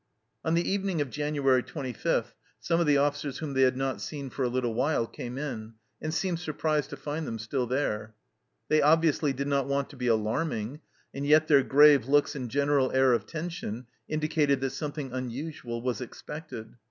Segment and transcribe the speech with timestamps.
[0.43, 4.31] On the evening of January 25 some of the officers whom they had not seen
[4.31, 8.15] for a little while came in, and seemed surprised to find them still there.
[8.67, 10.79] They obviously did not want to be alarming,
[11.13, 16.01] and yet their grave looks and general air of tension indicated that something unusual was
[16.01, 16.77] expected.